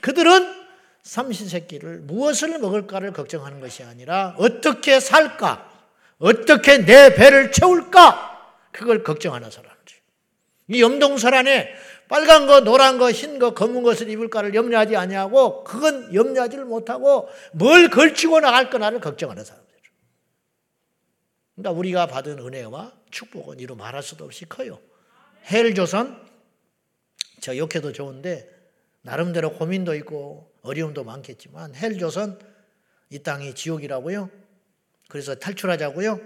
[0.00, 0.57] 그들은
[1.08, 5.72] 삼시세끼를 무엇을 먹을까를 걱정하는 것이 아니라 어떻게 살까,
[6.18, 9.78] 어떻게 내 배를 채울까 그걸 걱정하는 사람들.
[10.68, 11.72] 이 염동설 안에
[12.08, 17.88] 빨간 거, 노란 거, 흰 거, 검은 것을 입을까를 염려하지 아니하고 그건 염려하지를 못하고 뭘
[17.88, 19.68] 걸치고 나갈 거나를 걱정하는 사람들.
[21.54, 24.78] 그러니까 우리가 받은 은혜와 축복은 이루 말할 수도 없이 커요.
[25.50, 26.22] 헬조선
[27.40, 28.57] 저 욕해도 좋은데
[29.02, 32.38] 나름대로 고민도 있고 어려움도 많겠지만 헬조선
[33.10, 34.30] 이 땅이 지옥이라고요.
[35.08, 36.20] 그래서 탈출하자고요.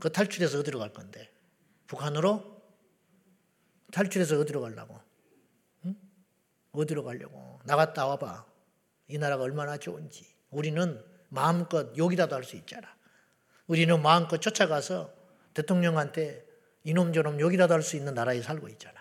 [0.00, 1.30] 그 탈출해서 어디로 갈 건데?
[1.86, 2.62] 북한으로
[3.92, 4.98] 탈출해서 어디로 가려고?
[6.72, 7.60] 어디로 가려고?
[7.64, 8.46] 나갔다 와봐.
[9.08, 10.24] 이 나라가 얼마나 좋은지.
[10.50, 12.88] 우리는 마음껏 욕이라도 할 수 있잖아.
[13.66, 15.12] 우리는 마음껏 쫓아가서
[15.54, 16.46] 대통령한테
[16.84, 18.98] 이놈 저놈 욕이라도 할 수 있는 나라에 살고 있잖아.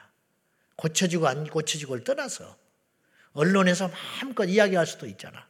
[0.76, 2.58] 고쳐지고 안 고쳐지고를 떠나서
[3.34, 5.48] 언론에서 마음껏 이야기할 수도 있잖아.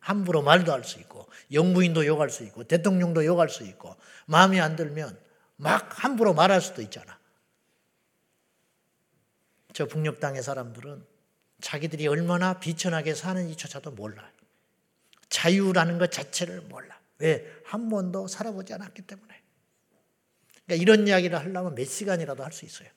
[0.00, 3.94] 함부로 말도 할 수 있고 영부인도 욕할 수 있고 대통령도 욕할 수 있고
[4.26, 5.18] 마음에 안 들면
[5.56, 7.18] 막 함부로 말할 수도 있잖아.
[9.74, 11.04] 저 북녘 땅의 사람들은
[11.60, 14.28] 자기들이 얼마나 비천하게 사는지조차도 몰라요.
[15.28, 16.98] 자유라는 것 자체를 몰라.
[17.18, 17.46] 왜?
[17.64, 19.42] 한 번도 살아보지 않았기 때문에.
[20.64, 22.88] 그러니까 이런 이야기를 하려면 몇 시간이라도 할 수 있어요.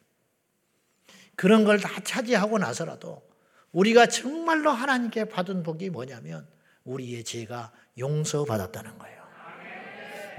[1.35, 3.29] 그런 걸 다 차지하고 나서라도
[3.71, 6.47] 우리가 정말로 하나님께 받은 복이 뭐냐면
[6.83, 9.21] 우리의 죄가 용서받았다는 거예요.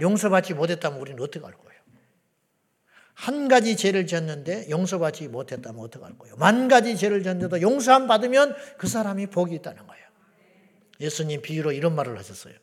[0.00, 1.72] 용서받지 못했다면 우리는 어떻게 할 거예요?
[3.14, 6.36] 한 가지 죄를 졌는데 용서받지 못했다면 어떡할 거예요?
[6.36, 10.06] 만 가지 죄를 졌는데도 용서 안 받으면 그 사람이 복이 있다는 거예요.
[11.00, 12.54] 예수님 비유로 이런 말을 하셨어요.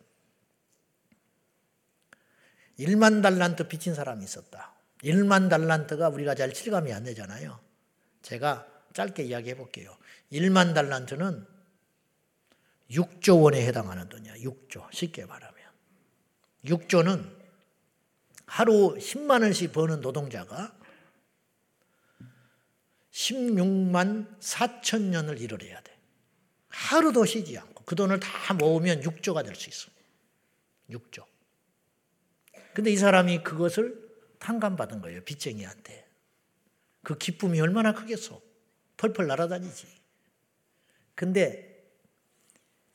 [2.79, 4.73] 1만 달란트 빚진 사람이 있었다.
[5.03, 7.59] 1만 달란트가 우리가 잘 실감이 안 되잖아요.
[8.21, 9.95] 제가 짧게 이야기해 볼게요.
[10.31, 11.45] 1만 달란트는
[12.91, 14.35] 6조 원에 해당하는 돈이야.
[14.35, 14.91] 6조.
[14.91, 15.59] 쉽게 말하면.
[16.65, 17.37] 6조는
[18.45, 20.75] 하루 10만 원씩 버는 노동자가
[23.11, 25.97] 16만 4천 년을 일을 해야 돼.
[26.69, 29.89] 하루도 쉬지 않고 그 돈을 다 모으면 6조가 될 수 있어.
[30.89, 31.25] 6조.
[32.73, 35.23] 근데 이 사람이 그것을 탕감받은 거예요.
[35.23, 36.07] 빚쟁이한테.
[37.03, 38.41] 그 기쁨이 얼마나 크겠어.
[38.97, 39.98] 펄펄 날아다니지.
[41.19, 41.83] 근데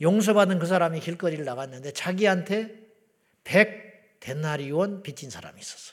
[0.00, 2.74] 용서받은 그 사람이 길거리를 나갔는데 자기한테
[3.44, 5.92] 100 데나리온 빚진 사람이 있었어.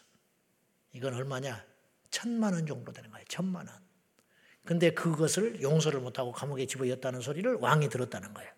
[0.93, 1.65] 이건 얼마냐?
[2.09, 3.25] 천만 원 정도 되는 거예요.
[3.27, 3.75] 천만 원.
[4.63, 8.49] 근데 그것을 용서를 못하고 감옥에 집어였다는 소리를 왕이 들었다는 거예요.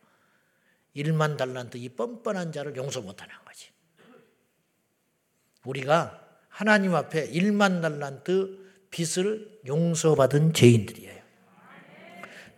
[0.95, 3.71] 1만 달란트 이 뻔뻔한 자를 용서 못하는 거지.
[5.65, 11.12] 우리가 하나님 앞에 1만 달란트 빚을 용서받은 죄인들이에요.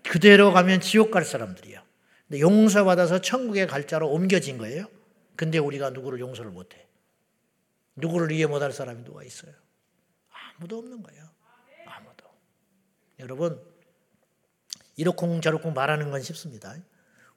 [0.09, 1.81] 그대로 가면 지옥 갈 사람들이에요.
[2.27, 4.87] 근데 용서받아서 천국에 갈 자로 옮겨진 거예요.
[5.35, 6.87] 근데 우리가 누구를 용서를 못해.
[7.95, 9.53] 누구를 이해 못할 사람이 누가 있어요?
[10.57, 11.29] 아무도 없는 거예요.
[11.85, 12.25] 아무도.
[13.19, 13.61] 여러분,
[14.95, 16.75] 이렇쿵 저렇쿵 말하는 건 쉽습니다.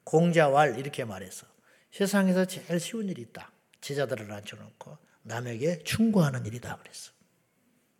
[0.03, 1.45] 공자왈 이렇게 말해서
[1.91, 3.51] 세상에서 제일 쉬운 일이 있다.
[3.81, 7.11] 제자들을 앉혀놓고 남에게 충고하는 일이다 그랬어.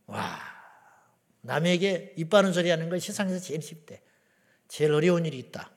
[0.08, 0.40] 와,
[1.42, 4.02] 남에게 이빠른 소리 하는 건 세상에서 제일 쉽대.
[4.70, 5.72] 제일 어려운 일이 있다.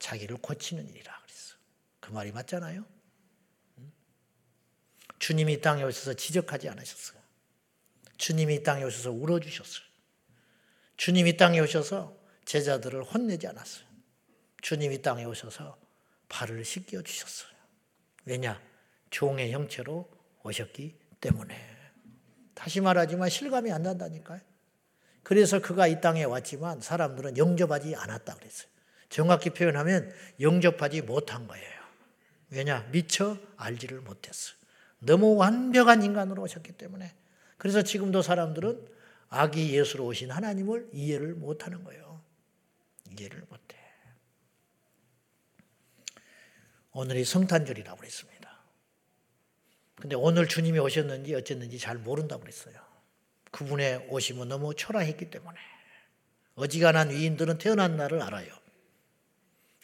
[0.00, 1.54] 자기를 고치는 일이라 그랬어.
[2.00, 2.84] 그 말이 맞잖아요.
[5.20, 7.20] 주님이 이 땅에 오셔서 지적하지 않으셨어요.
[8.18, 9.84] 주님이 이 땅에 오셔서 울어주셨어요.
[10.96, 13.86] 주님이 이 땅에 오셔서 제자들을 혼내지 않았어요.
[14.60, 15.78] 주님이 이 땅에 오셔서
[16.28, 17.52] 발을 씻겨 주셨어요.
[18.24, 18.60] 왜냐?
[19.10, 20.10] 종의 형체로
[20.42, 21.74] 오셨기 때문에.
[22.54, 24.40] 다시 말하지만 실감이 안 난다니까요.
[25.24, 28.68] 그래서 그가 이 땅에 왔지만 사람들은 영접하지 않았다 그랬어요.
[29.08, 31.70] 정확히 표현하면 영접하지 못한 거예요.
[32.50, 32.86] 왜냐?
[32.92, 34.56] 미처 알지를 못했어요.
[35.00, 37.14] 너무 완벽한 인간으로 오셨기 때문에.
[37.56, 38.86] 그래서 지금도 사람들은
[39.28, 42.22] 아기 예수로 오신 하나님을 이해를 못하는 거예요.
[43.18, 43.78] 이해를 못해.
[46.92, 48.60] 오늘이 성탄절이라고 그랬습니다.
[49.96, 52.83] 근데 오늘 주님이 오셨는지 어쨌는지 잘 모른다고 그랬어요.
[53.54, 55.56] 그분의 오심은 너무 초라했기 때문에.
[56.56, 58.52] 어지간한 위인들은 태어난 날을 알아요.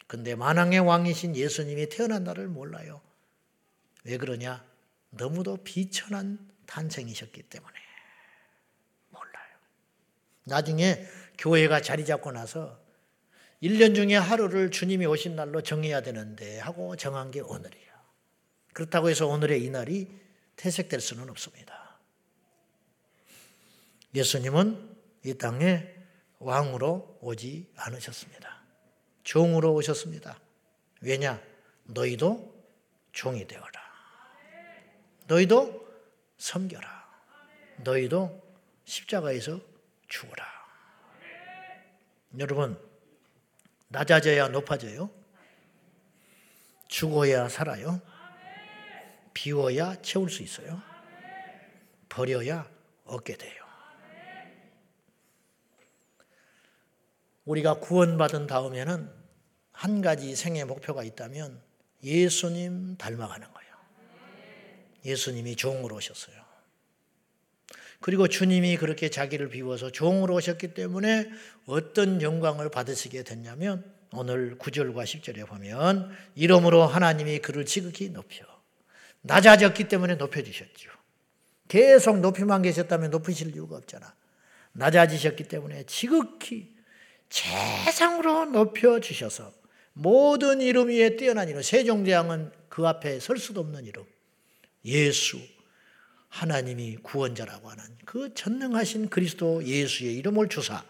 [0.09, 3.01] 근데 만왕의 왕이신 예수님이 태어난 날을 몰라요.
[4.03, 4.65] 왜 그러냐?
[5.11, 7.75] 너무도 비천한 탄생이셨기 때문에.
[9.11, 9.57] 몰라요.
[10.47, 11.07] 나중에
[11.39, 12.81] 교회가 자리 잡고 나서
[13.63, 17.91] 1년 중에 하루를 주님이 오신 날로 정해야 되는데 하고 정한 게 오늘이에요.
[18.73, 20.11] 그렇다고 해서 오늘의 이 날이
[20.57, 21.80] 퇴색될 수는 없습니다.
[24.15, 25.95] 예수님은 이 땅에
[26.39, 28.63] 왕으로 오지 않으셨습니다.
[29.23, 30.39] 종으로 오셨습니다.
[31.01, 31.41] 왜냐?
[31.85, 32.51] 너희도
[33.13, 33.71] 종이 되어라.
[35.27, 35.89] 너희도
[36.39, 37.09] 섬겨라.
[37.79, 38.43] 너희도
[38.85, 39.61] 십자가에서
[40.09, 40.45] 죽어라.
[42.39, 42.79] 여러분,
[43.89, 45.11] 낮아져야 높아져요.
[46.89, 48.01] 죽어야 살아요.
[49.35, 50.83] 비워야 채울 수 있어요.
[52.09, 52.69] 버려야
[53.05, 53.60] 얻게 돼요.
[57.45, 59.11] 우리가 구원받은 다음에는
[59.73, 61.61] 한 가지 생애 목표가 있다면
[62.03, 63.71] 예수님 닮아가는 거예요.
[65.05, 66.37] 예수님이 종으로 오셨어요.
[68.01, 71.31] 그리고 주님이 그렇게 자기를 비워서 종으로 오셨기 때문에
[71.67, 78.45] 어떤 영광을 받으시게 됐냐면 오늘 9절과 10절에 보면 이름으로 하나님이 그를 지극히 높여
[79.23, 80.91] 낮아졌기 때문에 높여주셨죠.
[81.69, 84.15] 계속 높이만 계셨다면 높으실 이유가 없잖아.
[84.73, 86.75] 낮아지셨기 때문에 지극히
[87.31, 89.53] 최상으로 높여주셔서
[89.93, 94.05] 모든 이름 위에 뛰어난 이름, 세종대왕은 그 앞에 설 수도 없는 이름,
[94.85, 95.39] 예수,
[96.29, 100.85] 하나님이 구원자라고 하는 그 전능하신 그리스도 예수의 이름을 주사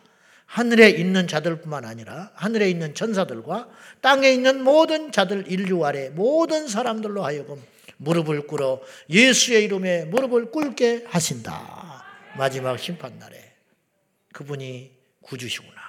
[0.44, 3.68] 하늘에 있는 자들뿐만 아니라 하늘에 있는 전사들과
[4.00, 7.62] 땅에 있는 모든 자들 인류 아래 모든 사람들로 하여금
[7.98, 12.05] 무릎을 꿇어 예수의 이름에 무릎을 꿇게 하신다.
[12.37, 13.55] 마지막 심판날에
[14.33, 15.79] 그분이 구주시구나.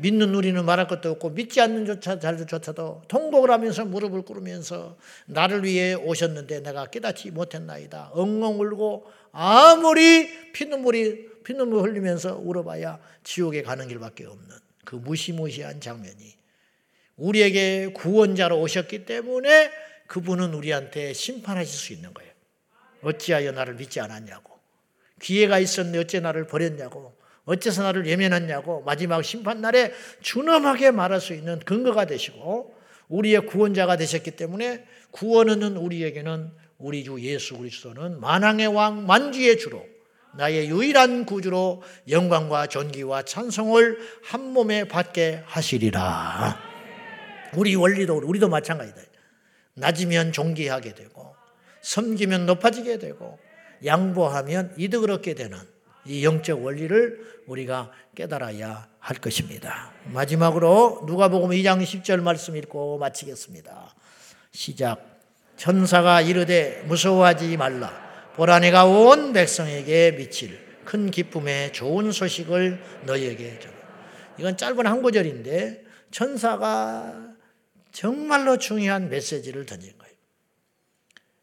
[0.00, 6.60] 믿는 우리는 말할 것도 없고 믿지 않는 자들조차도 통곡을 하면서 무릎을 꿇으면서 나를 위해 오셨는데
[6.60, 8.10] 내가 깨닫지 못했나이다.
[8.12, 16.34] 엉엉 울고 아무리 피눈물이 피눈물 흘리면서 울어봐야 지옥에 가는 길밖에 없는 그 무시무시한 장면이
[17.16, 19.70] 우리에게 구원자로 오셨기 때문에
[20.06, 22.32] 그분은 우리한테 심판하실 수 있는 거예요.
[23.02, 24.58] 어찌하여 나를 믿지 않았냐고.
[25.20, 27.19] 기회가 있었는데 어째 나를 버렸냐고.
[27.50, 32.74] 어째서 나를 예면했냐고 마지막 심판날에 준엄하게 말할 수 있는 근거가 되시고
[33.08, 39.84] 우리의 구원자가 되셨기 때문에 구원은 우리에게는 우리 주 예수 그리스도는 만왕의 왕 만주의 주로
[40.36, 46.56] 나의 유일한 구주로 영광과 존귀와 찬송을 한 몸에 받게 하시리라.
[47.56, 49.00] 우리 원리도 우리도 마찬가지다.
[49.74, 51.34] 낮으면 존귀하게 되고
[51.82, 53.40] 섬기면 높아지게 되고
[53.84, 55.58] 양보하면 이득을 얻게 되는
[56.04, 59.92] 이 영적 원리를 우리가 깨달아야 할 것입니다.
[60.06, 63.94] 마지막으로 누가복음 2장 10절 말씀 읽고 마치겠습니다.
[64.52, 65.04] 시작.
[65.56, 67.92] 천사가 이르되 무서워하지 말라.
[68.36, 73.76] 보라 내가 온 백성에게 미칠 큰 기쁨의 좋은 소식을 너희에게 전하.
[74.38, 77.30] 이건 짧은 한 구절인데 천사가
[77.92, 80.14] 정말로 중요한 메시지를 던진 거예요.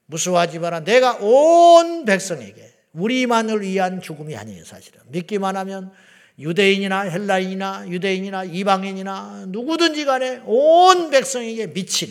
[0.07, 0.79] 무서워하지 마라.
[0.81, 5.01] 내가 온 백성에게 우리만을 위한 죽음이 아니에요, 사실은.
[5.07, 5.91] 믿기만 하면
[6.39, 12.09] 유대인이나 헬라인이나 유대인이나 이방인이나 누구든지 간에 온 백성에게 미칠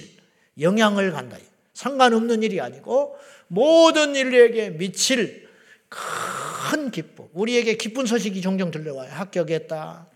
[0.60, 1.36] 영향을 간다.
[1.74, 3.16] 상관없는 일이 아니고
[3.48, 5.48] 모든 인류에게 미칠
[5.88, 7.28] 큰 기쁨.
[7.32, 9.12] 우리에게 기쁜 소식이 종종 들려와요.
[9.12, 10.06] 합격했다.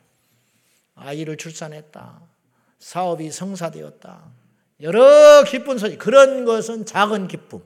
[0.97, 2.21] 아이를 출산했다.
[2.79, 4.25] 사업이 성사되었다.
[4.83, 5.99] 여러 기쁜 소식.
[5.99, 7.63] 그런 것은 작은 기쁨.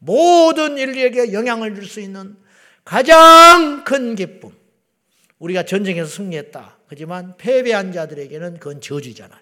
[0.00, 2.36] 모든 인류에게 영향을 줄 수 있는
[2.84, 4.50] 가장 큰 기쁨.
[5.38, 6.78] 우리가 전쟁에서 승리했다.
[6.88, 9.38] 하지만 패배한 자들에게는 그건 저주잖아요.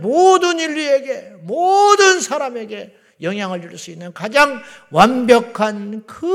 [0.00, 4.60] 모든 인류에게, 모든 사람에게 영향을 줄 수 있는 가장
[4.90, 6.28] 완벽한 큰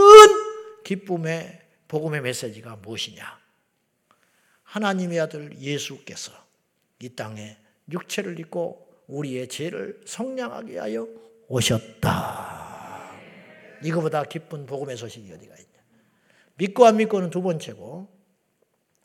[0.84, 3.40] 기쁨의 복음의 메시지가 무엇이냐?
[4.64, 6.32] 하나님의 아들 예수께서
[7.00, 7.58] 이 땅에
[7.92, 11.08] 육체를 입고 우리의 죄를 성량하게 하여
[11.48, 12.73] 오셨다.
[13.84, 15.68] 이거보다 기쁜 복음의 소식이 어디가 있냐?
[16.56, 18.08] 믿고 안 믿고는 두 번째고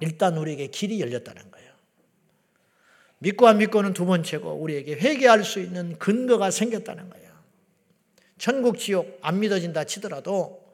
[0.01, 1.73] 일단 우리에게 길이 열렸다는 거예요.
[3.19, 7.29] 믿고 안 믿고는 두 번째고 우리에게 회개할 수 있는 근거가 생겼다는 거예요.
[8.39, 10.65] 천국 지옥 안 믿어진다 치더라도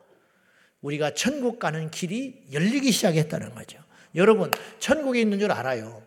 [0.82, 3.82] 우리가 천국 가는 길이 열리기 시작했다는 거죠.
[4.14, 6.02] 여러분, 천국에 있는 줄 알아요.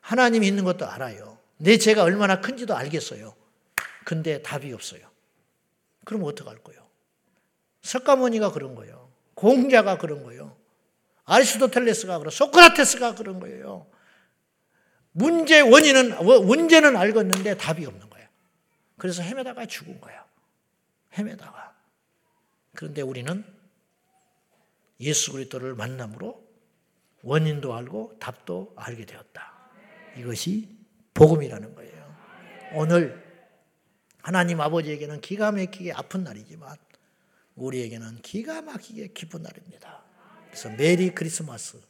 [0.00, 1.38] 하나님이 있는 것도 알아요.
[1.56, 3.34] 내 죄가 얼마나 큰지도 알겠어요.
[4.04, 5.08] 근데 답이 없어요.
[6.04, 6.84] 그럼 어떡할 거예요?
[7.84, 9.12] 석가모니가 그런 거예요.
[9.34, 10.56] 공자가 그런 거예요.
[11.24, 13.86] 아리스토텔레스가 그런 소크라테스가 그런 거예요.
[15.12, 18.28] 문제 원인은 문제는 알겠는데 답이 없는 거예요.
[18.96, 20.24] 그래서 헤매다가 죽은 거예요.
[21.16, 21.74] 헤매다가.
[22.74, 23.44] 그런데 우리는
[25.00, 26.42] 예수 그리스도를 만남으로
[27.22, 29.52] 원인도 알고 답도 알게 되었다.
[30.16, 30.68] 이것이
[31.12, 32.16] 복음이라는 거예요.
[32.72, 33.22] 오늘
[34.22, 36.76] 하나님 아버지에게는 기가 막히게 아픈 날이지만
[37.56, 40.02] 우리에게는 기가 막히게 기쁜 날입니다.
[40.46, 41.80] 그래서 메리 크리스마스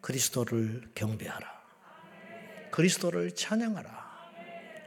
[0.00, 1.60] 그리스도를 경배하라.
[2.70, 4.10] 그리스도를 찬양하라.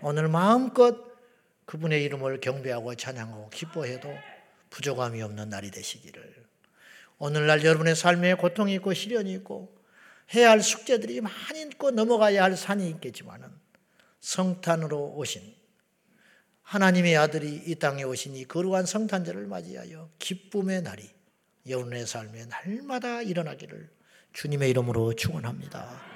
[0.01, 1.13] 오늘 마음껏
[1.65, 4.13] 그분의 이름을 경배하고 찬양하고 기뻐해도
[4.69, 6.45] 부족함이 없는 날이 되시기를.
[7.19, 9.73] 오늘날 여러분의 삶에 고통이 있고 시련이 있고
[10.33, 13.49] 해야 할 숙제들이 많이 있고 넘어가야 할 산이 있겠지만은
[14.19, 15.62] 성탄으로 오신
[16.63, 21.09] 하나님의 아들이 이 땅에 오시니 거룩한 성탄절을 맞이하여 기쁨의 날이
[21.67, 23.89] 여러분의 삶에 날마다 일어나기를
[24.33, 26.12] 주님의 이름으로 축원합니다.